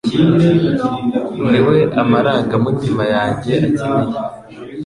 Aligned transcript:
Ni 1.49 1.59
we 1.67 1.77
amaranga 2.01 2.53
mutimayanjye 2.63 3.53
akeneye 3.67 4.17